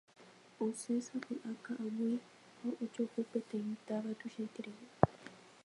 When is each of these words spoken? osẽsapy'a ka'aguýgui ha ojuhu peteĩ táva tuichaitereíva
osẽsapy'a 0.67 1.51
ka'aguýgui 1.63 2.27
ha 2.61 2.69
ojuhu 2.85 3.19
peteĩ 3.35 3.77
táva 3.87 4.17
tuichaitereíva 4.19 5.11